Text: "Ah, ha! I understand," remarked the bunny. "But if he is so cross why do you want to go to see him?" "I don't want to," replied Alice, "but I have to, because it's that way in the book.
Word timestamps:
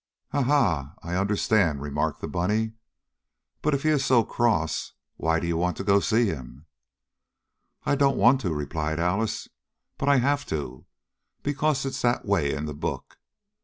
"Ah, 0.33 0.41
ha! 0.41 0.95
I 1.03 1.13
understand," 1.13 1.79
remarked 1.79 2.21
the 2.21 2.27
bunny. 2.27 2.71
"But 3.61 3.75
if 3.75 3.83
he 3.83 3.89
is 3.89 4.03
so 4.03 4.23
cross 4.23 4.93
why 5.17 5.39
do 5.39 5.45
you 5.45 5.55
want 5.57 5.77
to 5.77 5.83
go 5.83 5.99
to 5.99 6.05
see 6.07 6.25
him?" 6.25 6.65
"I 7.85 7.93
don't 7.95 8.17
want 8.17 8.41
to," 8.41 8.51
replied 8.51 8.99
Alice, 8.99 9.47
"but 9.99 10.09
I 10.09 10.17
have 10.17 10.43
to, 10.47 10.87
because 11.43 11.85
it's 11.85 12.01
that 12.01 12.25
way 12.25 12.51
in 12.51 12.65
the 12.65 12.73
book. 12.73 13.19